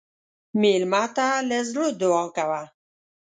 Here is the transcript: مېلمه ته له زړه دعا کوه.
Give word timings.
مېلمه 0.61 1.03
ته 1.15 1.27
له 1.49 1.57
زړه 1.69 1.87
دعا 2.01 2.25
کوه. 2.35 2.61